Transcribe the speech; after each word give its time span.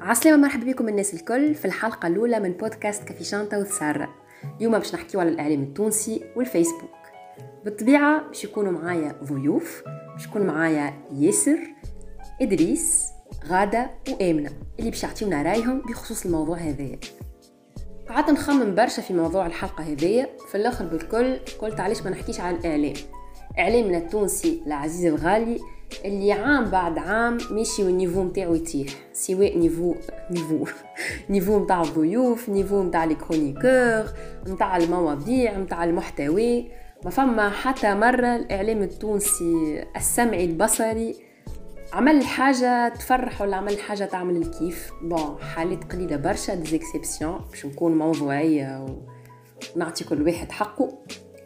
عسلامة 0.00 0.42
مرحبا 0.42 0.72
بكم 0.72 0.88
الناس 0.88 1.14
الكل 1.14 1.54
في 1.54 1.64
الحلقة 1.64 2.06
الأولى 2.06 2.40
من 2.40 2.52
بودكاست 2.52 3.04
كافي 3.04 3.24
شانتا 3.24 3.58
وثسارة 3.58 4.14
اليوم 4.56 4.72
باش 4.72 4.94
نحكيو 4.94 5.20
على 5.20 5.28
الإعلام 5.28 5.62
التونسي 5.62 6.24
والفيسبوك. 6.36 6.90
بالطبيعة 7.64 8.28
باش 8.28 8.44
يكونوا 8.44 8.72
معايا 8.72 9.16
ضيوف 9.24 9.82
باش 10.12 10.26
يكون 10.26 10.42
معايا 10.42 10.94
ياسر 11.12 11.58
إدريس 12.42 13.04
غادة 13.46 13.90
وآمنة 14.08 14.50
اللي 14.78 14.90
باش 14.90 15.02
يعطيونا 15.02 15.42
رأيهم 15.42 15.80
بخصوص 15.80 16.24
الموضوع 16.26 16.56
هذايا 16.56 16.98
قعدت 18.08 18.30
نخمم 18.30 18.74
برشا 18.74 19.02
في 19.02 19.14
موضوع 19.14 19.46
الحلقة 19.46 19.84
هذية 19.84 20.30
في 20.48 20.54
الآخر 20.54 20.84
بالكل 20.86 21.36
قلت 21.58 21.80
علاش 21.80 22.02
ما 22.02 22.10
نحكيش 22.10 22.40
على 22.40 22.56
الإعلام. 22.56 22.94
إعلامنا 23.58 23.98
التونسي 23.98 24.62
العزيز 24.66 25.06
الغالي 25.06 25.60
اللي 26.04 26.32
عام 26.32 26.64
بعد 26.64 26.98
عام 26.98 27.38
ماشي 27.50 27.84
وال 27.84 27.94
niveau 27.94 28.22
متاعو 28.22 28.54
يتيح 28.54 28.92
سواء 29.12 29.58
niveau 29.58 29.94
niveau 30.30 30.64
niveau 31.30 31.58
متاع 31.58 31.82
الضيوف 31.82 32.48
niveau 32.48 32.82
متاع 32.82 33.04
les 33.04 33.14
chroniqueurs 33.14 34.04
متاع 34.46 34.76
المواضيع 34.76 35.58
متاع 35.58 35.84
المحتوى. 35.84 36.68
ما 37.04 37.10
فما 37.10 37.50
حتى 37.50 37.94
مرة 37.94 38.36
الإعلام 38.36 38.82
التونسي 38.82 39.84
السمعي 39.96 40.44
البصري 40.44 41.14
عمل 41.92 42.24
حاجة 42.24 42.88
تفرح 42.88 43.42
ولا 43.42 43.56
عمل 43.56 43.78
حاجة 43.78 44.04
تعمل 44.04 44.36
الكيف. 44.36 44.92
bon 45.02 45.36
حالات 45.54 45.92
قليلة 45.92 46.16
برشا 46.16 46.54
des 46.54 46.74
exceptions 46.74 47.40
باش 47.50 47.66
نكون 47.66 47.98
موضوعية 47.98 48.86
ونعطي 49.76 50.04
كل 50.04 50.22
واحد 50.22 50.52
حقه. 50.52 50.98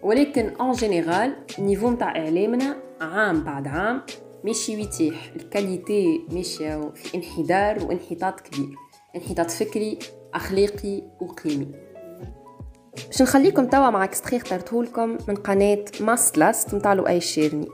ولكن 0.03 0.51
en 0.61 0.73
général 0.73 1.37
ال 1.59 1.63
niveau 1.63 1.91
متاع 1.91 2.17
إعلامنا 2.17 2.77
عام 3.01 3.45
بعد 3.45 3.69
عام 3.69 4.03
ماشي 4.47 4.77
ويتيح 4.77 5.33
ال 5.37 5.47
qualité 5.47 6.21
ماشية 6.33 6.93
في 6.95 7.17
انحدار 7.17 7.85
وانحطاط 7.85 8.41
كبير 8.41 8.77
انحطاط 9.17 9.51
فكري 9.51 9.99
أخلاقي 10.35 11.03
وقيمي. 11.21 11.67
باش 13.07 13.23
نخليكم 13.23 13.67
توا 13.67 13.91
مع 13.91 14.05
extrait 14.05 14.37
اخترتهولكم 14.37 15.19
من 15.29 15.35
قناة 15.35 15.85
ماستلاست 16.01 16.75
متاع 16.75 16.93
لؤي 16.93 17.17
الشيرني 17.17 17.69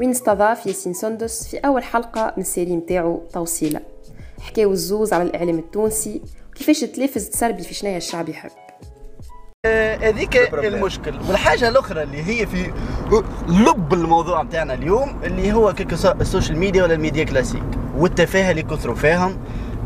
وين 0.00 0.10
استضاف 0.10 0.66
ياسين 0.66 0.92
سندس 0.92 1.48
في 1.48 1.56
أول 1.56 1.82
حلقة 1.82 2.34
من 2.36 2.42
ال 2.42 2.48
série 2.48 2.76
متاعو 2.76 3.22
توصيلة. 3.32 3.80
حكاو 4.40 4.72
الزوز 4.72 5.12
على 5.12 5.22
الإعلام 5.22 5.58
التونسي 5.58 6.22
وكيفاش 6.50 6.84
التلفز 6.84 7.28
تسربي 7.28 7.62
في 7.62 7.74
شنايا 7.74 7.96
الشعب 7.96 8.28
يحب. 8.28 8.50
هذيك 9.66 10.36
المشكل. 10.54 11.14
والحاجة 11.28 11.68
الأخرى 11.68 12.02
اللي 12.02 12.22
هي 12.22 12.46
في 12.46 12.70
لب 13.48 13.92
الموضوع 13.94 14.42
بتاعنا 14.42 14.74
اليوم 14.74 15.16
اللي 15.24 15.52
هو 15.52 15.72
كيك 15.72 15.92
السوشيال 15.92 16.58
ميديا 16.58 16.82
ولا 16.82 16.94
الميديا 16.94 17.24
كلاسيك. 17.24 17.62
والتفاهة 17.96 18.50
اللي 18.50 18.62
كثروا 18.62 18.94
فيهم 18.94 19.36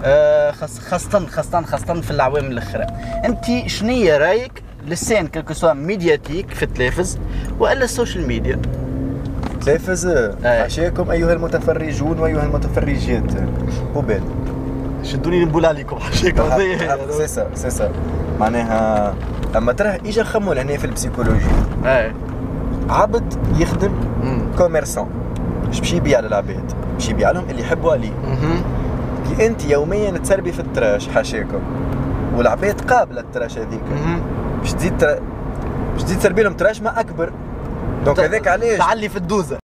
آه، 0.04 0.50
خاصة 0.50 0.80
خاصة 1.26 1.26
خاصة 1.62 2.00
في 2.00 2.10
الأعوام 2.10 2.44
الأخرى. 2.44 2.86
أنت 3.24 3.44
شنية 3.66 4.16
رأيك 4.16 4.62
للسين 4.86 5.26
كيلكو 5.26 5.54
سوا 5.54 5.72
ميدياتيك 5.72 6.50
في 6.50 6.62
التلفز 6.62 7.18
وإلا 7.58 7.84
السوشيال 7.84 8.26
ميديا؟ 8.26 8.60
تلفز 9.66 10.06
حاشاكم 10.44 11.10
أيها 11.10 11.32
المتفرجون 11.32 12.18
وأيها 12.18 12.42
المتفرجات. 12.42 13.32
بوبال 13.94 14.22
شدوني 15.02 15.44
نبول 15.44 15.66
عليكم. 15.66 15.98
حاشاكم 15.98 16.42
سيسا 17.10 17.50
سيسا 17.54 17.92
معناها 18.40 19.14
أما 19.56 19.72
تراه 19.72 19.98
إجا 20.06 20.24
خمو 20.24 20.52
لهنا 20.52 20.76
في 20.76 20.84
ال 20.84 20.89
psychologie. 20.89 21.46
اي 21.84 22.12
عبد 22.90 23.34
يخدم 23.58 23.92
commerçant 24.58 25.08
اش 25.70 25.80
باش 25.80 25.92
يبيع 25.92 26.20
للعباد. 26.20 26.72
باش 26.94 27.08
يبيع 27.08 27.30
لهم 27.30 27.50
اللي 27.50 27.62
يحبوا 27.62 27.92
عليه. 27.92 28.12
كي 29.28 29.46
أنت 29.46 29.64
يوميا 29.64 30.10
تسربي 30.10 30.52
في 30.52 30.60
ال 30.60 30.68
trash 30.68 31.08
حاشاكم 31.08 31.60
والعباد 32.36 32.80
قابلة 32.80 33.20
ال 33.20 33.26
trash 33.26 33.58
هذيك. 33.58 33.80
باش 34.60 34.72
تزيد. 34.72 35.04
باش 35.92 36.02
تزيد 36.02 36.18
تسربي 36.18 36.42
لهم 36.42 36.52
trash 36.52 36.82
ما 36.82 37.00
أكبر. 37.00 37.32
donc 38.04 38.20
هذاك 38.20 38.48
علاش؟ 38.48 38.78
تعلي 38.78 39.08
في 39.08 39.16
ال 39.16 39.23
dose. 39.23 39.57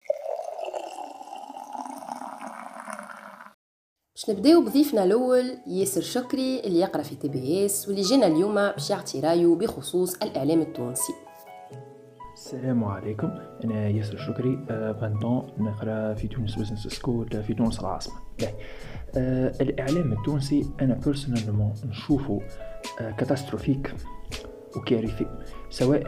باش 4.29 4.37
نبداو 4.37 4.65
بضيفنا 4.65 5.05
الأول 5.05 5.59
ياسر 5.67 6.01
شكري 6.01 6.61
اللي 6.61 6.81
يقرأ 6.81 7.03
في 7.03 7.15
TBS 7.15 7.89
واللي 7.89 8.03
جينا 8.03 8.27
اليوم 8.27 8.55
باش 8.55 8.91
يعطي 8.91 9.21
رأيه 9.21 9.55
بخصوص 9.55 10.15
الإعلام 10.23 10.61
التونسي. 10.61 11.13
السلام 12.35 12.85
عليكم. 12.85 13.31
أنا 13.65 13.89
ياسر 13.89 14.17
شكري 14.17 14.57
vingt 15.01 15.33
ans 15.33 15.53
نقرأ 15.59 16.15
في 16.15 16.29
Tunis 16.29 16.59
Business 16.59 16.87
School 16.87 17.43
في 17.43 17.55
تونس 17.55 17.81
العاصمة. 17.81 18.15
آه 19.17 19.53
الإعلام 19.61 20.13
التونسي 20.13 20.67
أنا 20.81 20.95
personnellement 20.95 21.73
نشوفه 21.87 22.41
آه 23.01 23.11
catastrophique 23.11 23.95
وكارثي 24.77 25.27
سواء 25.71 26.05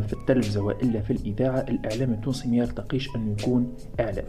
في 0.00 0.12
التلفزة 0.12 0.60
وإلا 0.62 1.00
في 1.00 1.12
الإذاعة 1.12 1.60
الإعلام 1.60 2.12
التونسي 2.12 2.48
ما 2.48 2.56
يرتقيش 2.56 3.16
أنه 3.16 3.36
يكون 3.40 3.76
إعلام. 4.00 4.26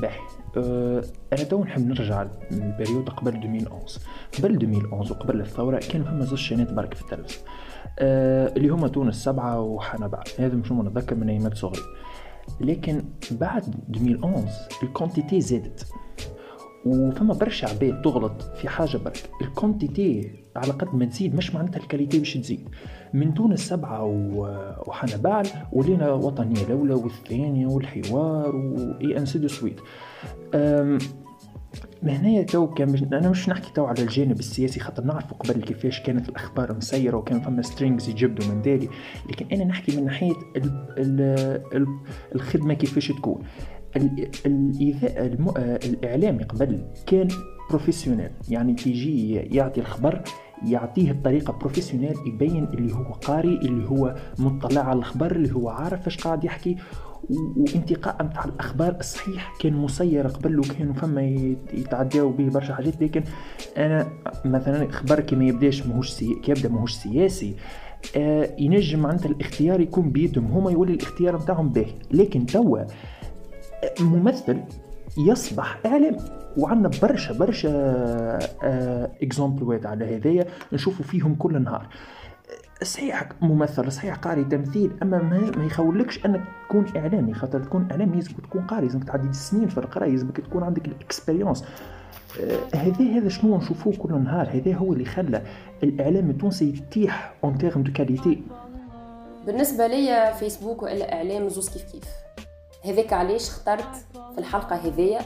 باهي. 0.00 0.20
أه 0.56 1.04
أنا 1.32 1.42
تو 1.42 1.64
نحب 1.64 1.88
نرجع 1.88 2.26
لل 2.50 2.63
période 2.63 3.08
قبل 3.08 3.28
2011 3.36 4.00
قبل 4.38 4.50
2011 4.50 5.12
وقبل 5.12 5.40
الثورة 5.40 5.78
كان 5.78 6.04
فما 6.04 6.24
زوج 6.24 6.38
شانات 6.38 6.72
برك 6.72 6.94
في 6.94 7.02
التلفزه 7.02 7.38
أه 7.98 8.52
اللي 8.56 8.68
هما 8.68 8.88
تونس 8.88 9.24
سبعة 9.24 9.60
وحنبعل. 9.60 10.22
هذا 10.38 10.54
مش 10.54 10.72
نتذكر 10.72 11.14
من 11.14 11.28
أيامات 11.28 11.54
صغري. 11.54 11.82
لكن 12.60 13.04
بعد 13.30 13.74
2011 13.90 14.48
ال 14.82 14.88
quantité 14.88 15.40
زادت. 15.40 15.86
وفما 16.86 17.34
برشا 17.34 17.68
عباد 17.68 18.02
تغلط 18.02 18.42
في 18.42 18.68
حاجة 18.68 18.96
برك 18.96 19.30
ال 19.42 19.52
quantité 19.52 20.30
على 20.56 20.72
قد 20.72 20.94
ما 20.94 21.04
تزيد 21.04 21.34
مش 21.34 21.54
معناتها 21.54 21.80
ال 21.80 21.85
qualité 21.85 22.18
باش 22.18 22.34
تزيد. 22.34 22.68
من 23.14 23.34
تونس 23.34 23.68
سبعة 23.68 24.04
وحنبعل 24.86 25.46
ولينا 25.72 26.12
وطنية 26.12 26.62
الأولى 26.62 26.94
والثانية 26.94 27.66
والحوار 27.66 28.56
و 28.56 29.18
et 29.18 29.24
ainsi 29.24 29.38
de 29.38 29.48
suite 29.48 29.80
هنايا 32.02 32.42
تو 32.42 32.74
كان 32.74 33.08
أنا 33.12 33.30
مش 33.30 33.48
نحكي 33.48 33.72
تو 33.74 33.84
على 33.84 34.02
الجانب 34.02 34.38
السياسي 34.38 34.80
خاطر 34.80 35.04
نعرفوا 35.04 35.36
قبل 35.36 35.62
كيفاش 35.62 36.00
كانت 36.00 36.28
الأخبار 36.28 36.76
مسيرة 36.76 37.16
وكان 37.16 37.40
فما 37.40 37.62
strings 37.62 38.08
يجبدوا 38.08 38.48
من 38.48 38.62
دالي 38.62 38.88
لكن 39.30 39.46
أنا 39.52 39.64
نحكي 39.64 39.96
من 39.96 40.04
ناحية 40.04 40.34
ال 40.56 40.86
ال 41.74 41.86
الخدمة 42.34 42.74
كيفاش 42.74 43.08
تكون. 43.08 43.42
الايذاء 44.46 45.26
الم... 45.26 45.48
الاعلامي 45.58 46.44
قبل 46.44 46.84
كان 47.06 47.28
professionnel 47.70 48.30
يعني 48.48 48.74
تيجي 48.74 49.34
يعطي 49.34 49.80
الخبر 49.80 50.22
يعطيه 50.66 51.12
بطريقة 51.12 51.52
professionnel 51.52 52.14
يبين 52.26 52.64
اللي 52.64 52.94
هو 52.94 53.12
قاري 53.12 53.54
اللي 53.54 53.88
هو 53.88 54.14
مطلع 54.38 54.80
على 54.80 54.98
الخبر 54.98 55.36
اللي 55.36 55.54
هو 55.54 55.68
عارف 55.68 56.06
إيش 56.06 56.18
قاعد 56.18 56.44
يحكي. 56.44 56.76
وانتقاء 57.56 58.22
متاع 58.24 58.44
الأخبار 58.44 58.96
الصحيح 59.00 59.56
كان 59.60 59.72
مسير 59.72 60.26
قبل 60.26 60.58
وكانوا 60.58 60.94
فما 60.94 61.22
يتعداو 61.72 62.30
به 62.30 62.48
برشا 62.48 62.74
حاجات. 62.74 63.02
لكن 63.02 63.22
أنا 63.76 64.08
مثلا 64.44 64.90
خبر 64.92 65.20
كي 65.20 65.36
ما 65.36 65.44
يبداش 65.44 65.86
ماهوش 65.86 66.10
سي... 66.10 66.34
كي 66.42 66.50
يبدأ 66.50 66.68
ماهوش 66.68 66.92
سياسي 66.92 67.56
آه 68.16 68.54
ينجم 68.58 68.98
معناتها 68.98 69.28
الاختيار 69.28 69.80
يكون 69.80 70.10
بيدهم. 70.10 70.46
هما 70.46 70.70
يولي 70.70 70.92
الاختيار 70.92 71.36
نتاعهم 71.42 71.68
باهي 71.68 71.94
لكن 72.10 72.46
توا 72.46 72.84
ممثل 74.00 74.60
يصبح 75.18 75.78
اعلام 75.86 76.16
وعندنا 76.56 76.90
برشا 77.02 77.32
برشا 77.32 77.70
exemple 79.22 79.72
وات 79.72 79.86
على 79.86 80.16
هذايا 80.16 80.46
نشوفوا 80.72 81.04
فيهم 81.04 81.34
كل 81.34 81.62
نهار. 81.62 81.86
صحيح 82.82 83.28
ممثل 83.40 83.92
صحيح 83.92 84.14
قاري 84.14 84.44
تمثيل 84.44 84.90
أما 85.02 85.22
ما 85.56 85.64
يخولكش 85.64 86.26
أنك 86.26 86.40
تكون 86.68 86.84
إعلامي 86.96 87.34
خاطر 87.34 87.60
تكون 87.60 87.88
إعلامي 87.90 88.16
لازمك 88.16 88.40
تكون 88.40 88.62
قاري 88.62 88.86
لازمك 88.86 89.04
تعدي 89.04 89.32
سنين 89.32 89.68
في 89.68 89.78
القرايه 89.78 90.10
لازمك 90.10 90.40
تكون 90.40 90.62
عندك 90.62 90.86
ال 90.88 90.95
expérience 90.95 91.64
هذا 92.74 93.04
هذا 93.04 93.28
شنو 93.28 93.56
نشوفوه 93.56 93.96
كل 93.96 94.22
نهار؟ 94.22 94.48
هذا 94.48 94.74
هو 94.74 94.92
اللي 94.92 95.04
خلى 95.04 95.42
الإعلام 95.82 96.30
التونسي 96.30 96.68
يطيح 96.68 97.34
en 97.44 97.58
termes 97.58 97.82
de 97.82 97.92
qualité 97.92 98.42
بالنسبة 99.46 99.86
ليا 99.86 100.32
فيسبوك 100.32 100.82
وإلا 100.82 101.12
إعلام 101.12 101.48
زوز 101.48 101.68
كيف 101.68 101.82
كيف. 101.82 102.04
هذاك 102.84 103.12
علاش 103.12 103.48
اخترت 103.48 103.94
في 104.14 104.38
الحلقة 104.38 104.76
هذيا 104.76 105.20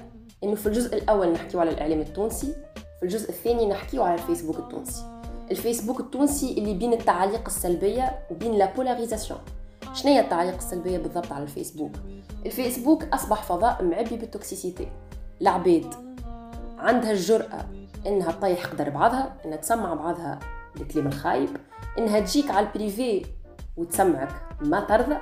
إنه 0.45 0.55
في 0.55 0.67
الجزء 0.67 0.97
الأول 0.97 1.33
نحكيو 1.33 1.61
على 1.61 1.71
الإعلام 1.71 2.01
التونسي 2.01 2.55
في 2.99 3.03
الجزء 3.03 3.29
الثاني 3.29 3.67
نحكيو 3.67 4.03
على 4.03 4.15
الفيسبوك 4.15 4.59
التونسي. 4.59 5.05
الفيسبوك 5.51 6.01
التونسي 6.01 6.59
اللي 6.59 6.75
بين 6.75 6.93
التعاليق 6.93 7.47
السلبية 7.47 8.27
وبين 8.31 8.53
la 8.53 8.75
polarisation 8.75 9.41
شنو 9.93 10.13
هي 10.13 10.21
التعاليق 10.21 10.55
السلبية 10.55 10.99
بالضبط 10.99 11.33
على 11.33 11.43
الفيسبوك؟ 11.43 11.93
الفيسبوك 12.47 13.05
أصبح 13.05 13.43
فضاء 13.43 13.85
معبي 13.85 14.17
بال 14.17 14.30
toxicité. 14.30 14.89
العباد 15.41 15.95
عندها 16.79 17.11
الجرأة 17.11 17.67
إنها 18.07 18.33
تطيح 18.33 18.67
قدر 18.67 18.91
بعضها 18.91 19.37
إنها 19.45 19.57
تسمع 19.57 19.95
بعضها 19.95 20.39
الكلام 20.77 21.07
الخايب 21.07 21.49
إنها 21.99 22.21
تجيك 22.21 22.51
على 22.51 22.67
ال 22.67 22.77
privé 22.77 23.27
وتسمعك 23.77 24.33
ما 24.61 24.81
ترضى. 24.81 25.17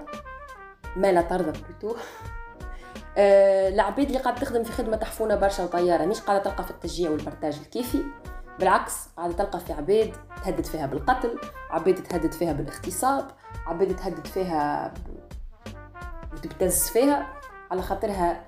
ما 0.96 1.12
لا 1.12 1.22
ترضى 1.22 1.60
plutôt. 1.60 1.96
آه 3.18 3.68
العباد 3.68 4.06
اللي 4.06 4.18
قاعدة 4.18 4.40
تخدم 4.40 4.62
في 4.62 4.72
خدمة 4.72 4.96
تحفونة 4.96 5.34
برشا 5.34 5.64
وطيارة 5.64 6.04
مش 6.04 6.20
قاعدة 6.20 6.42
تلقى 6.42 6.64
في 6.64 6.70
التشجيع 6.70 7.10
وال 7.10 7.21
partage 7.21 7.58
الكافي. 7.58 8.02
بالعكس 8.58 9.08
قاعدة 9.16 9.32
تلقى 9.32 9.60
في 9.60 9.72
عباد 9.72 10.12
تهدد 10.44 10.64
فيها 10.64 10.86
بالقتل 10.86 11.38
عباد 11.70 11.94
تهدد 11.94 12.32
فيها 12.32 12.52
بالاغتصاب 12.52 13.24
عباد 13.66 13.96
تهدد 13.96 14.26
فيها 14.26 14.94
وتبتز 16.32 16.88
فيها. 16.88 17.42
على 17.70 17.82
خاطرها 17.82 18.44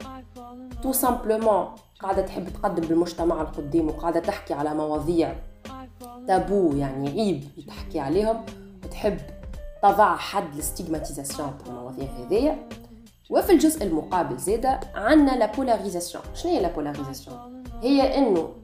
تو 0.82 0.92
simplement 0.92 1.68
قاعدة 2.00 2.22
تحب 2.22 2.48
تقدم 2.48 2.88
بالمجتمع 2.88 3.40
لقدام 3.40 3.88
وقاعدة 3.88 4.20
تحكي 4.20 4.54
على 4.54 4.74
مواضيع 4.74 5.34
تابو 6.28 6.76
يعني 6.76 7.08
عيب 7.08 7.66
تحكي 7.68 8.00
عليهم 8.00 8.44
وتحب 8.84 9.16
تضع 9.84 10.16
حد 10.16 10.54
لل 10.56 10.69
stigmatisation 10.69 11.58
تاع 11.58 11.66
المواضيع 11.66 12.08
هذيا 12.08 12.68
وفي 13.30 13.52
الجزء 13.52 13.84
المقابل 13.84 14.38
زادة 14.38 14.80
عندنا 14.94 15.30
la 15.30 15.46
polarisation 15.52 16.24
شنو 16.34 16.52
هي 16.52 16.62
la 16.62 16.68
polarisation 16.68 17.64
هي 17.82 18.18
إنه 18.18 18.54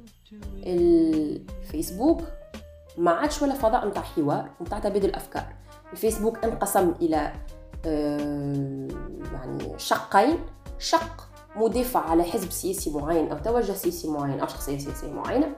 الفيسبوك 0.67 2.21
ما 2.99 3.11
عادش 3.11 3.43
ولا 3.43 3.55
فضاء 3.55 3.89
نتاع 3.89 4.03
حوار 4.03 4.51
نتاع 4.63 4.79
تبادل 4.79 5.09
الأفكار. 5.09 5.47
الفيسبوك 5.93 6.45
انقسم 6.45 6.95
إلى 7.01 7.33
آه، 7.87 8.89
يعني 9.33 9.79
شقين. 9.79 10.39
شق 10.79 11.29
مدافع 11.57 12.01
على 12.01 12.23
حزب 12.23 12.51
سياسي 12.51 12.91
معين 12.91 13.33
أو 13.33 13.39
توجه 13.39 13.73
سياسي 13.73 14.09
معين 14.09 14.41
أو 14.41 14.47
شخصية 14.47 14.79
سياسية 14.79 15.13
معينة 15.13 15.57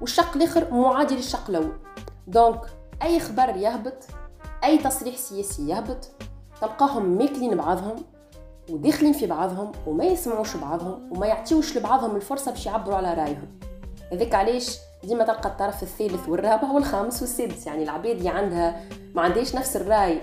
والشق 0.00 0.36
الآخر 0.36 0.74
معادي 0.74 1.16
للشق 1.16 1.50
الأول. 1.50 1.78
donc 2.26 2.60
أي 3.02 3.20
خبر 3.20 3.56
يهبط 3.56 4.19
أي 4.64 4.78
تصريح 4.78 5.16
سياسي 5.16 5.68
يهبط 5.68 6.10
تلقاهم 6.60 7.18
ماكلين 7.18 7.56
بعضهم 7.56 7.96
وداخلين 8.70 9.12
في 9.12 9.26
بعضهم 9.26 9.72
وما 9.86 10.04
يسمعوش 10.04 10.56
بعضهم 10.56 11.12
وما 11.12 11.26
يعطيوش 11.26 11.76
لبعضهم 11.76 12.16
الفرصة 12.16 12.50
باش 12.50 12.66
يعبروا 12.66 12.96
على 12.96 13.14
رأيهم. 13.14 13.58
هذاك 14.12 14.34
علاش 14.34 14.78
ديما 15.04 15.24
تلقى 15.24 15.48
الطرف 15.48 15.82
الثالث 15.82 16.28
والرابع 16.28 16.70
والخامس 16.70 17.20
والسادس. 17.20 17.66
يعني 17.66 17.82
العباد 17.82 18.16
اللي 18.16 18.28
عندها 18.28 18.84
ما 19.14 19.22
عندهاش 19.22 19.54
نفس 19.54 19.76
الرأي 19.76 20.20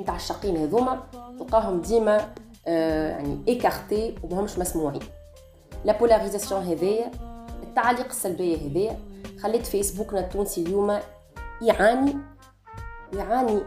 نتاع 0.00 0.16
الشقين 0.16 0.56
هذوما 0.56 1.02
تلقاهم 1.38 1.80
ديما 1.80 2.28
آه 2.66 3.10
يعني 3.10 3.38
écartés 3.48 4.14
ومهمش 4.22 4.58
مسموعين. 4.58 5.02
la 5.84 5.98
polarisation 5.98 6.62
هذيا 6.62 7.10
التعليق 7.62 8.06
السلبية 8.06 8.56
هذيا 8.56 8.98
خلت 9.42 9.66
فيسبوكنا 9.66 10.20
التونسي 10.20 10.62
اليوم 10.62 10.98
يعاني 11.62 12.16
يعاني 13.16 13.60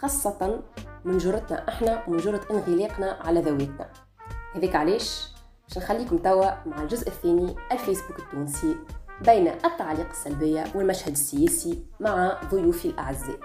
خاصة 0.00 0.62
من 1.04 1.18
جرتنا 1.18 1.68
إحنا 1.68 2.04
ومن 2.08 2.18
جرة 2.18 2.40
انغلاقنا 2.50 3.18
على 3.20 3.40
ذواتنا. 3.40 3.90
هذيك 4.54 4.76
علاش؟ 4.76 5.28
باش 5.68 5.78
نخليكم 5.78 6.18
توا 6.18 6.66
مع 6.66 6.82
الجزء 6.82 7.08
الثاني 7.08 7.54
الفيسبوك 7.72 8.18
التونسي 8.18 8.76
بين 9.24 9.48
التعليق 9.48 10.08
السلبية 10.10 10.64
والمشهد 10.74 11.12
السياسي 11.12 11.84
مع 12.00 12.40
ضيوفي 12.50 12.88
الأعزاء. 12.88 13.38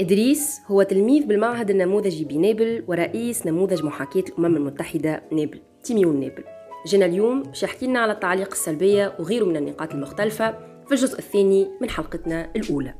إدريس 0.00 0.60
هو 0.66 0.82
تلميذ 0.82 1.26
بالمعهد 1.26 1.70
النموذجي 1.70 2.24
بنابل 2.24 2.84
ورئيس 2.88 3.46
نموذج 3.46 3.84
محاكاة 3.84 4.24
الأمم 4.28 4.56
المتحدة 4.56 5.22
نابل 5.32 5.62
تيميون 5.82 6.20
نابل. 6.20 6.44
جينا 6.86 7.06
اليوم 7.06 7.42
باش 7.42 7.62
يحكي 7.62 7.86
لنا 7.86 8.00
على 8.00 8.12
التعليق 8.12 8.50
السلبية 8.50 9.16
وغيره 9.18 9.44
من 9.44 9.56
النقاط 9.56 9.92
المختلفة 9.92 10.50
في 10.86 10.92
الجزء 10.92 11.18
الثاني 11.18 11.70
من 11.80 11.90
حلقتنا 11.90 12.50
الأولى. 12.56 12.94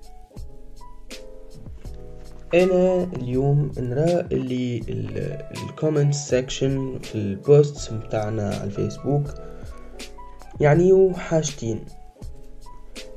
أنا 2.54 3.08
اليوم 3.16 3.70
نرى 3.78 4.20
اللي 4.32 4.82
ال 5.68 5.74
comment 5.74 6.14
section 6.14 6.98
في 7.02 7.14
ال 7.14 7.30
post 7.30 7.92
متاعنا 7.92 8.48
على 8.48 8.64
الفيسبوك. 8.64 9.22
يعني 10.60 11.12
حاجتين 11.14 11.84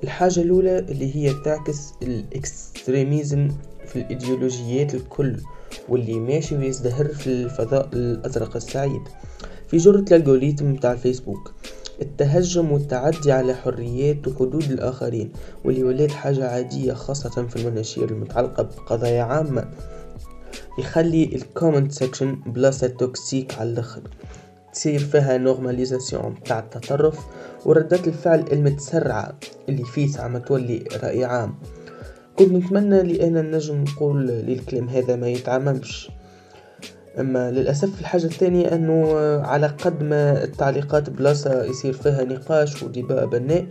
الحاجة 0.04 0.40
الأولى 0.42 0.80
اللي 0.80 1.16
هي 1.16 1.34
تعكس 1.46 1.94
ال 2.02 2.15
extrémisme 2.15 3.50
في 3.88 3.96
الإيديولوجيات 3.96 4.96
الكل 4.96 5.38
واللي 5.90 6.20
ماشي 6.20 6.58
ويزدهر 6.58 7.08
في 7.08 7.28
الفضاء 7.28 7.90
الأزرق 7.94 8.56
السعيد. 8.56 9.02
في 9.68 9.78
جرة 9.78 10.06
ال 10.12 10.17
algorithme 10.17 10.72
متاع 10.72 10.92
الفيسبوك. 10.92 11.54
التهجم 12.02 12.72
والتعدي 12.72 13.32
على 13.32 13.54
حريات 13.54 14.28
وحدود 14.28 14.64
الآخرين 14.64 15.32
واللي 15.66 15.84
ولات 15.84 16.12
حاجة 16.12 16.48
عادية 16.48 16.94
خاصة 16.94 17.48
في 17.48 17.56
المناشير 17.56 18.10
المتعلقة 18.10 18.64
بقضايا 18.64 19.24
عامة. 19.24 19.66
يخلي 20.80 21.24
ال 21.24 21.32
comment 21.32 21.92
section 21.92 22.36
بلاصة 22.46 22.88
toxique 22.88 23.60
على 23.60 23.70
الآخر. 23.70 24.02
تصير 24.74 25.00
فيها 25.00 25.38
normalisation 25.38 26.36
تاع 26.46 26.60
التطرف 26.60 27.20
وردات 27.66 28.08
الفعل 28.08 28.46
المتسرعة 28.52 29.40
اللي 29.70 29.86
فيسع 29.86 30.28
ما 30.28 30.40
تولي 30.40 30.84
رأي 31.04 31.26
عام. 31.26 31.56
كنت 32.36 32.52
نتمنى 32.52 33.04
لأن 33.04 33.52
نجم 33.52 33.84
نقول 33.84 34.28
للكلام 34.28 34.90
هذا 34.90 35.16
ما 35.16 35.28
يتعممش. 35.30 36.10
أما 37.20 37.52
للأسف 37.52 38.00
الحاجة 38.00 38.26
الثانية 38.26 38.76
أنه 38.76 39.16
على 39.40 39.68
قد 39.68 40.04
ما 40.04 40.44
التعليقات 40.44 41.10
بلاصة 41.10 41.64
يصير 41.64 41.94
فيها 41.94 42.24
نقاش 42.24 42.84
ودباء 42.84 43.26
بناء 43.26 43.66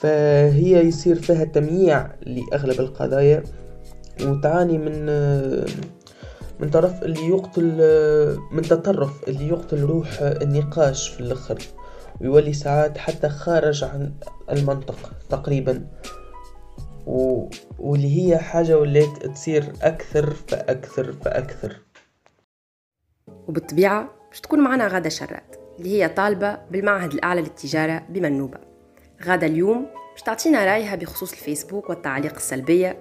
فهي 0.00 0.86
يصير 0.88 1.16
فيها 1.22 1.44
تمييع 1.44 2.08
لأغلب 2.22 2.80
القضايا 2.80 3.42
وتعاني 4.22 4.78
من 4.78 5.06
من 6.60 6.70
طرف 6.70 7.02
اللي 7.02 7.28
يقتل 7.28 7.64
من 8.52 8.62
تطرف 8.62 9.28
اللي 9.28 9.48
يقتل 9.48 9.82
روح 9.82 10.08
النقاش 10.20 11.08
في 11.08 11.20
الأخر 11.20 11.58
ويولي 12.20 12.52
ساعات 12.52 12.98
حتى 12.98 13.28
خارج 13.28 13.84
عن 13.84 14.12
المنطق 14.52 15.10
تقريبا. 15.30 15.86
و... 17.06 17.48
واللي 17.78 18.22
هي 18.22 18.38
حاجة 18.38 18.78
ولات 18.78 19.26
تصير 19.26 19.72
أكثر 19.82 20.30
فأكثر 20.48 21.12
فأكثر. 21.12 21.85
وبالطبيعة 23.48 24.10
باش 24.30 24.40
تكون 24.40 24.60
معنا 24.60 24.88
غادة 24.88 25.08
شرات 25.08 25.56
اللي 25.78 26.02
هي 26.02 26.08
طالبة 26.08 26.58
بالمعهد 26.70 27.12
الأعلى 27.12 27.40
للتجارة 27.40 28.02
بمنوبة. 28.08 28.58
غادة 29.24 29.46
اليوم 29.46 29.86
باش 30.12 30.22
تعطينا 30.22 30.64
رأيها 30.64 30.96
بخصوص 30.96 31.32
الفيسبوك 31.32 31.90
والتعليق 31.90 32.34
السلبية 32.34 32.98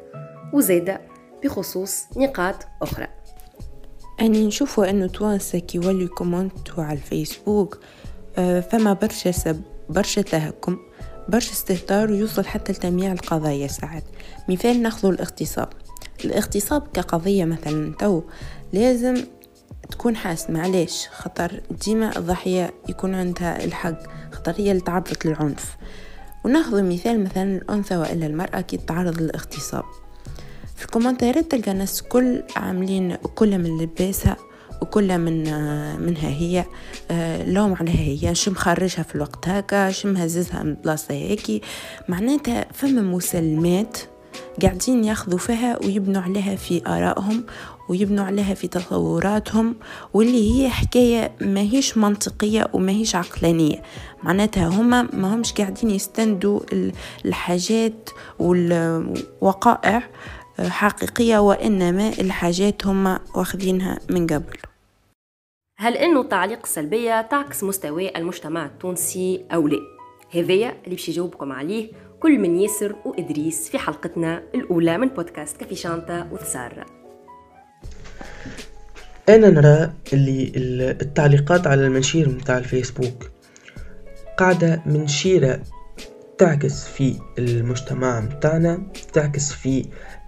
وزادة 0.53 1.01
بخصوص 1.43 2.03
نقاط 2.17 2.67
أخرى. 2.81 3.07
أني 4.21 4.47
نشوفوا 4.47 4.89
أنه 4.89 5.07
توانسة 5.07 5.59
كي 5.59 5.77
يولي 5.77 6.03
يكومنتوا 6.03 6.83
على 6.83 6.97
الفيسبوك 6.97 7.79
آه، 8.37 8.59
فما 8.59 8.93
برشا 8.93 9.31
سب 9.31 9.61
برشا 9.89 10.21
تهكم 10.21 10.77
برشا 11.29 11.51
استهتار 11.51 12.11
ويوصل 12.11 12.45
حتى 12.45 12.71
لتمييع 12.71 13.11
القضايا 13.11 13.67
ساعات. 13.67 14.03
مثال 14.49 14.81
ناخذ 14.81 15.07
الاغتصاب. 15.09 15.69
الاغتصاب 16.25 16.87
كقضية 16.93 17.45
مثلا 17.45 17.93
تو 17.99 18.23
لازم 18.73 19.15
تكون 19.91 20.15
حاس. 20.15 20.49
معليش 20.49 21.07
خطر 21.11 21.61
ديما 21.85 22.17
الضحية 22.17 22.73
يكون 22.89 23.15
عندها 23.15 23.65
الحق 23.65 23.97
خطر 24.31 24.53
هي 24.57 24.71
اللي 24.71 24.81
تعرضت 24.81 25.25
للعنف. 25.25 25.77
وناخذ 26.45 26.83
مثال 26.83 27.23
مثلا 27.23 27.43
الأنثى 27.57 27.97
وإلا 27.97 28.25
المرأة 28.25 28.61
كي 28.61 28.77
تتعرض 28.77 29.21
للاغتصاب. 29.21 29.83
في 30.75 30.85
ال 30.85 30.92
comment 30.92 31.44
ات 31.44 31.51
تلقى 31.51 31.73
ناس 31.73 32.01
كل 32.01 32.43
عاملين 32.55 33.15
كل 33.15 33.57
من 33.57 33.81
لباسها 33.81 34.37
وكل 34.81 35.17
من 35.17 35.43
منها 36.01 36.29
هي 36.29 36.65
آه، 37.11 37.43
لوم 37.49 37.73
عليها 37.73 38.27
هي. 38.29 38.35
شم 38.35 38.53
خرجها 38.53 39.03
في 39.03 39.15
الوقت 39.15 39.49
هكا 39.49 39.91
شم 39.91 40.17
هززها 40.17 40.63
من 40.63 40.73
بلاصة 40.73 41.13
هيك 41.13 41.65
معناتها 42.09 42.65
فما 42.73 43.01
مسلمات 43.01 43.97
قاعدين 44.61 45.03
ياخذوا 45.03 45.39
فيها 45.39 45.79
ويبنوا 45.83 46.21
عليها 46.21 46.55
في 46.55 46.87
آرائهم 46.87 47.45
ويبنوا 47.89 48.25
عليها 48.25 48.53
في 48.53 48.67
تصوراتهم 48.67 49.75
واللي 50.13 50.51
هي 50.51 50.69
حكاية 50.69 51.31
ما 51.41 51.61
هيش 51.61 51.97
منطقية 51.97 52.67
وما 52.73 52.91
هيش 52.91 53.15
عقلانية. 53.15 53.81
معناتها 54.23 54.67
هما 54.67 55.01
ما 55.13 55.35
همش 55.35 55.53
قاعدين 55.53 55.89
يستندوا 55.89 56.59
الحاجات 57.25 58.09
والوقائع 58.39 60.03
حقيقية 60.59 61.37
وإنما 61.37 62.09
الحاجات 62.09 62.87
هما 62.87 63.19
واخذينها 63.35 63.99
من 64.09 64.27
قبل. 64.27 64.57
هل 65.77 65.97
إنه 65.97 66.21
التعليق 66.21 66.59
السلبيه 66.63 67.21
تعكس 67.21 67.63
مستوى 67.63 68.17
المجتمع 68.17 68.65
التونسي 68.65 69.45
أو 69.53 69.67
لا؟ 69.67 69.77
هذايا 70.31 70.69
اللي 70.69 70.95
باش 70.95 71.09
يجاوبكم 71.09 71.51
عليه 71.51 71.91
كل 72.19 72.39
من 72.39 72.59
ياسر 72.59 72.95
وإدريس 73.05 73.69
في 73.69 73.77
حلقتنا 73.77 74.43
الأولى 74.55 74.97
من 74.97 75.07
بودكاست 75.07 75.57
كافي 75.57 75.75
شانتا 75.75 76.29
وتسارة 76.31 77.04
أنا 79.29 79.49
نرى 79.49 79.91
اللي 80.13 80.51
التعليقات 80.91 81.67
على 81.67 81.85
المنشير 81.87 82.29
متاع 82.29 82.57
الفيسبوك 82.57 83.29
قاعدة 84.37 84.81
منشيرة 84.85 85.59
تعكس 86.37 86.83
في 86.87 87.15
المجتمع 87.39 88.19
متاعنا 88.19 88.83
تعكس 89.13 89.51
في 89.51 89.85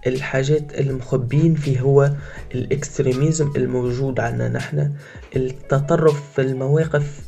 الحاجات 0.08 0.80
المخبين 0.80 1.56
فيه 1.56 1.80
هو 1.80 2.12
الإكستريميزم 2.56 3.52
الموجود 3.56 4.20
عندنا 4.20 4.50
نحن 4.50 4.92
التطرف 5.36 6.22
في 6.36 6.42
المواقف 6.42 7.22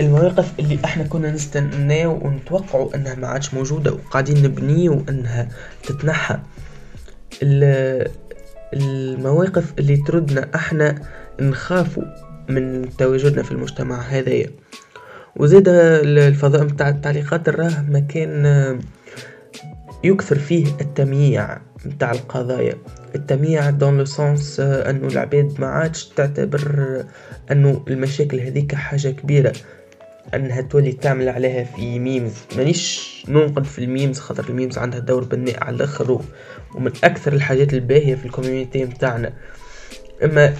المواقف 0.00 0.52
اللي 0.60 0.78
إحنا 0.84 1.04
كنا 1.04 1.30
نستناو 1.30 2.26
ونتوقعوا 2.26 2.94
انها 2.94 3.14
ما 3.14 3.28
عادش 3.28 3.54
موجودة 3.54 3.92
وقاعدين 3.92 4.42
نبنيو 4.42 5.04
انها 5.08 5.48
تتنحى. 5.82 6.38
المواقف 8.74 9.72
اللي 9.78 9.96
تردنا 9.96 10.48
إحنا 10.54 10.94
نخافوا 11.40 12.04
من 12.48 12.88
تواجدنا 12.98 13.42
في 13.42 13.52
المجتمع 13.52 14.00
هذايا. 14.00 14.50
وزيد 15.36 15.64
الفضاء 15.68 16.64
متاع 16.64 16.88
التعليقات 16.88 17.48
راه 17.48 17.84
مكان 17.88 18.80
يكثر 20.04 20.38
فيه 20.38 20.66
التمييع 20.80 21.58
متاع 21.84 22.12
القضايا. 22.12 22.74
التمييع 23.14 23.70
dans 23.70 23.98
le 23.98 24.04
sens 24.04 24.60
أنه 24.60 25.06
العباد 25.06 25.54
ما 25.58 25.66
عادش 25.66 26.04
تعتبر 26.04 27.04
أنه 27.50 27.84
المشاكل 27.88 28.40
هذيك 28.40 28.74
حاجة 28.74 29.08
كبيرة. 29.08 29.52
أنها 30.36 30.60
تولي 30.60 30.92
تعمل 30.92 31.28
عليها 31.28 31.64
في 31.64 31.98
memes. 31.98 32.32
مانيش 32.56 33.14
ننقد 33.28 33.64
في 33.64 33.78
ال 33.78 33.85
memes 33.85 34.18
خاطر 34.18 34.44
ال 34.48 34.53
memes 34.53 34.78
عندها 34.78 35.00
دور 35.00 35.24
بناء 35.24 35.64
على 35.64 35.76
الآخر 35.76 36.20
ومن 36.74 36.92
أكثر 37.04 37.32
الحاجات 37.32 37.74
الباهية 37.74 38.14
في 38.14 38.26
ال 38.26 38.32
community 38.32 38.84
متاعنا. 38.84 39.32
أما 40.24 40.54